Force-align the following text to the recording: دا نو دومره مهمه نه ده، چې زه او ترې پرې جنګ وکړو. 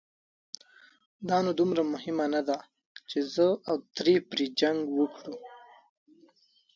دا 1.27 1.37
نو 1.45 1.51
دومره 1.59 1.81
مهمه 1.93 2.25
نه 2.35 2.41
ده، 2.47 2.57
چې 3.09 3.19
زه 3.33 3.47
او 3.67 3.75
ترې 3.95 4.15
پرې 4.29 4.45
جنګ 4.59 4.79
وکړو. 4.99 5.37